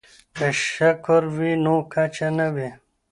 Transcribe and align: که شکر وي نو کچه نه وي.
که 0.35 0.47
شکر 0.73 1.21
وي 1.35 1.51
نو 1.63 1.75
کچه 1.93 2.27
نه 2.37 2.47
وي. 2.55 2.69